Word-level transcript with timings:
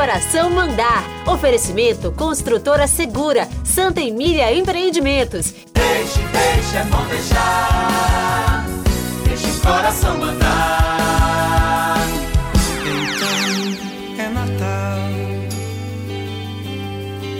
coração 0.00 0.48
mandar. 0.48 1.04
Oferecimento 1.26 2.10
Construtora 2.12 2.86
Segura, 2.86 3.46
Santa 3.62 4.00
Emília 4.00 4.50
Empreendimentos. 4.50 5.52
Deixe, 5.74 6.20
deixe, 6.32 6.76
é 6.78 6.84
bom 6.84 7.04
deixar. 7.04 8.64
Deixe 9.24 9.46
o 9.46 9.60
coração 9.60 10.16
mandar. 10.16 11.98
Então 12.82 14.24
é 14.24 14.28
Natal. 14.30 15.10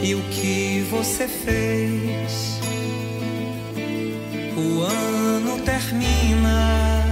E 0.03 0.15
o 0.15 0.21
que 0.25 0.87
você 0.91 1.27
fez? 1.27 2.61
O 4.55 4.83
ano 4.83 5.59
termina 5.65 7.07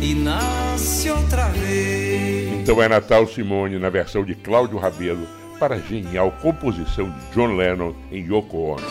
e 0.00 0.14
nasce 0.14 1.10
outra 1.10 1.48
vez. 1.48 1.97
Então 2.68 2.82
é 2.82 2.86
Natal 2.86 3.26
Simone 3.26 3.78
na 3.78 3.88
versão 3.88 4.22
de 4.22 4.34
Cláudio 4.34 4.76
Rabelo 4.76 5.26
para 5.58 5.76
a 5.76 5.78
genial 5.78 6.30
composição 6.32 7.08
de 7.08 7.34
John 7.34 7.56
Lennon 7.56 7.94
em 8.12 8.30
Yoko 8.30 8.58
Ono. 8.58 8.82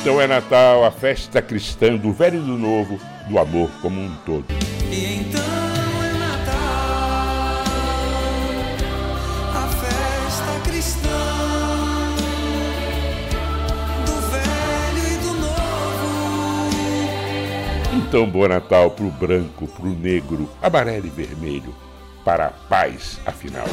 Então 0.00 0.20
é 0.20 0.28
Natal, 0.28 0.84
a 0.84 0.92
festa 0.92 1.42
cristã 1.42 1.96
do 1.96 2.12
velho 2.12 2.38
e 2.38 2.46
do 2.46 2.56
novo, 2.56 3.00
do 3.28 3.36
amor 3.36 3.68
como 3.82 4.00
um 4.00 4.14
todo. 4.24 4.46
Então 18.08 18.26
bom 18.26 18.48
Natal 18.48 18.90
pro 18.90 19.10
branco, 19.10 19.66
pro 19.66 19.90
negro, 19.90 20.48
amarelo 20.62 21.06
e 21.06 21.10
vermelho, 21.10 21.74
para 22.24 22.46
a 22.46 22.50
paz 22.50 23.20
afinal. 23.26 23.66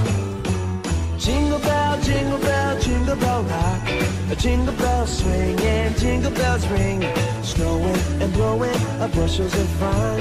Jingle 1.17 1.57
bell, 1.59 1.97
jingle 2.01 2.37
bell, 2.39 2.77
jingle 2.81 3.15
bell 3.15 3.43
rock. 3.43 4.29
A 4.29 4.35
jingle 4.35 4.73
bell 4.73 5.07
swing 5.07 5.55
and 5.65 5.97
jingle 5.97 6.31
bells 6.31 6.65
ring. 6.67 6.99
Snowing 7.43 7.95
and 8.21 8.29
blowing 8.33 8.75
a 9.01 9.07
bushels 9.07 9.53
of 9.53 9.69
fun. 9.79 10.19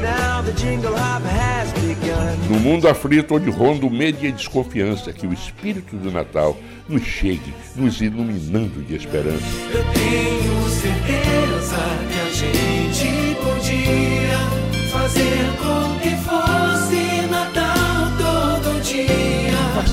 Now 0.00 0.42
the 0.42 0.52
jingle 0.52 0.94
hop 0.94 1.24
has 1.24 1.72
begun. 1.72 2.48
No 2.48 2.60
mundo 2.60 2.86
aflito 2.86 3.34
onde 3.34 3.50
ronda 3.50 3.84
o 3.84 3.90
medo 3.90 4.24
e 4.24 4.28
a 4.28 4.30
desconfiança, 4.30 5.12
que 5.12 5.26
o 5.26 5.32
espírito 5.32 5.96
do 5.96 6.12
Natal 6.12 6.56
nos 6.88 7.02
chegue, 7.02 7.52
nos 7.74 8.00
iluminando 8.00 8.84
de 8.84 8.94
esperança. 8.94 9.44
Eu 9.74 9.82
tenho 9.92 10.68
certeza 10.68 12.11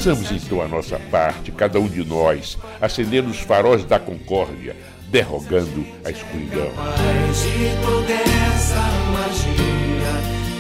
Façamos 0.10 0.32
então 0.32 0.60
a 0.60 0.68
nossa 0.68 0.98
parte, 1.12 1.52
cada 1.52 1.80
um 1.80 1.88
de 1.88 2.04
nós, 2.04 2.58
acendendo 2.82 3.30
os 3.30 3.42
faróis 3.42 3.86
da 3.86 4.00
concórdia, 4.00 4.76
derrogando 5.08 5.86
a 6.04 6.10
escuridão. 6.10 6.72
Paz 6.72 7.44
de 7.44 7.86
toda 7.86 8.12
essa 8.12 8.82
magia. 9.12 10.10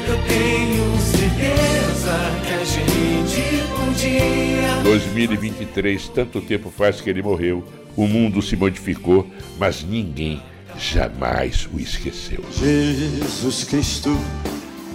Eu 0.07 0.17
tenho 0.27 0.97
certeza 1.01 2.13
que 2.45 2.53
a 2.53 2.63
gente 2.63 3.63
podia 3.75 4.83
2023, 4.83 6.09
tanto 6.09 6.41
tempo 6.41 6.69
faz 6.69 7.01
que 7.01 7.09
ele 7.09 7.23
morreu, 7.23 7.63
o 7.97 8.05
mundo 8.05 8.43
se 8.43 8.55
modificou, 8.55 9.25
mas 9.57 9.83
ninguém 9.83 10.43
jamais 10.77 11.67
o 11.73 11.79
esqueceu. 11.79 12.45
Jesus 12.51 13.63
Cristo, 13.63 14.15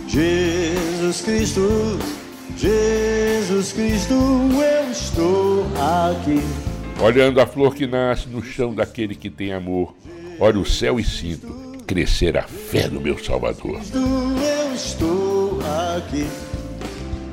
Jesus 0.06 1.22
Cristo, 1.22 1.98
Jesus 2.56 3.72
Cristo, 3.72 4.15
eu 4.15 4.91
estou 4.91 5.66
aqui. 6.10 6.41
Olhando 7.03 7.41
a 7.41 7.47
flor 7.47 7.75
que 7.75 7.87
nasce 7.87 8.28
no 8.28 8.43
chão 8.43 8.75
daquele 8.75 9.15
que 9.15 9.28
tem 9.28 9.53
amor, 9.53 9.94
olho 10.38 10.60
o 10.60 10.66
céu 10.66 11.00
e 11.00 11.05
sinto 11.05 11.65
crescer 11.87 12.37
a 12.37 12.43
fé 12.43 12.88
no 12.88 13.00
meu 13.00 13.19
Salvador. 13.19 13.81
Eu 13.93 14.75
estou 14.75 15.59
aqui. 15.97 16.27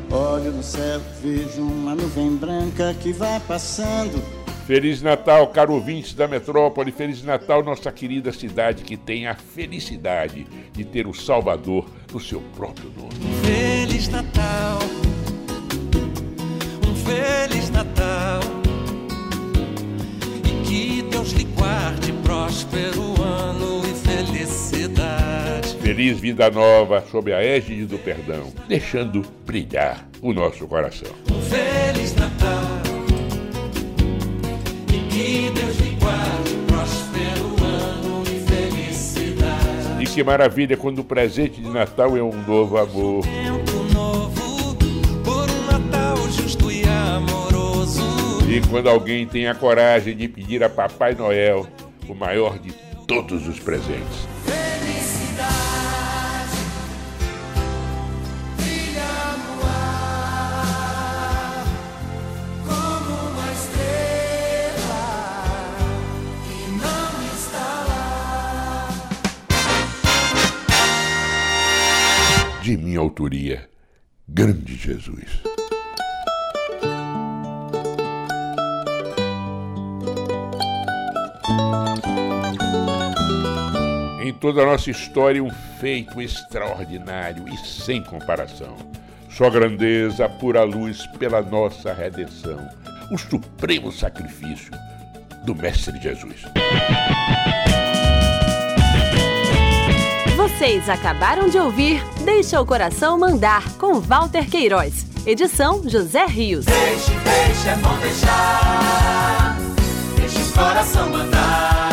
Olho 0.09 0.51
no 0.51 0.63
céu, 0.63 0.99
vejo 1.21 1.61
uma 1.61 1.95
nuvem 1.95 2.35
branca 2.35 2.93
que 2.99 3.13
vai 3.13 3.39
passando. 3.41 4.21
Feliz 4.65 5.01
Natal, 5.01 5.47
caro 5.47 5.73
ouvintes 5.73 6.13
da 6.13 6.27
metrópole, 6.27 6.91
Feliz 6.91 7.23
Natal, 7.23 7.63
nossa 7.63 7.91
querida 7.91 8.31
cidade 8.31 8.83
que 8.83 8.95
tem 8.95 9.27
a 9.27 9.35
felicidade 9.35 10.45
de 10.71 10.83
ter 10.83 11.07
o 11.07 11.13
Salvador 11.13 11.85
no 12.11 12.19
seu 12.19 12.41
próprio 12.55 12.91
nome. 12.95 13.70
Feliz 13.91 14.07
Natal, 14.07 14.79
um 16.87 16.95
Feliz 16.95 17.69
Natal. 17.69 18.39
E 20.45 20.65
que 20.65 21.01
Deus 21.11 21.31
lhe 21.33 21.43
guarde 21.43 22.13
próspero 22.23 23.21
ano 23.21 23.81
e 23.85 23.93
felicidade. 23.93 25.75
Feliz 25.81 26.21
vida 26.21 26.49
nova 26.49 27.03
sob 27.11 27.33
a 27.33 27.43
égide 27.43 27.85
do 27.85 27.99
perdão, 27.99 28.53
deixando 28.69 29.23
brilhar 29.45 30.07
o 30.21 30.31
nosso 30.31 30.65
coração. 30.67 31.11
Um 31.29 31.41
Feliz 31.41 32.15
Natal. 32.15 32.20
Que 40.13 40.23
maravilha 40.23 40.75
quando 40.75 40.99
o 40.99 41.03
presente 41.03 41.61
de 41.61 41.69
Natal 41.69 42.17
é 42.17 42.21
um 42.21 42.35
novo 42.45 42.77
amor. 42.77 43.23
E 48.49 48.61
quando 48.69 48.89
alguém 48.89 49.25
tem 49.25 49.47
a 49.47 49.55
coragem 49.55 50.15
de 50.15 50.27
pedir 50.27 50.61
a 50.63 50.69
Papai 50.69 51.15
Noel 51.15 51.65
o 52.09 52.13
maior 52.13 52.59
de 52.59 52.73
todos 53.07 53.47
os 53.47 53.57
presentes. 53.59 54.27
Autoria, 73.01 73.67
grande 74.27 74.75
Jesus. 74.75 75.41
Em 84.23 84.33
toda 84.33 84.61
a 84.61 84.65
nossa 84.65 84.91
história, 84.91 85.43
um 85.43 85.49
feito 85.79 86.21
extraordinário 86.21 87.43
e 87.49 87.57
sem 87.57 88.03
comparação. 88.03 88.77
Só 89.29 89.49
grandeza, 89.49 90.29
pura 90.29 90.63
luz 90.63 91.05
pela 91.17 91.41
nossa 91.41 91.93
redenção. 91.93 92.69
O 93.11 93.17
supremo 93.17 93.91
sacrifício 93.91 94.71
do 95.43 95.55
Mestre 95.55 95.99
Jesus. 95.99 96.43
Vocês 100.61 100.87
acabaram 100.89 101.49
de 101.49 101.57
ouvir 101.57 102.03
Deixa 102.23 102.61
o 102.61 102.65
Coração 102.67 103.17
Mandar, 103.17 103.67
com 103.79 103.99
Walter 103.99 104.47
Queiroz. 104.47 105.07
Edição 105.25 105.81
José 105.89 106.27
Rios. 106.27 106.65
Deixe, 106.65 107.09
deixe, 107.09 107.67
é 107.67 107.75
bom 107.77 107.97
deixar. 107.97 109.57
Deixe 110.17 110.37
o 110.37 110.53
coração 110.53 111.09
mandar. 111.09 111.90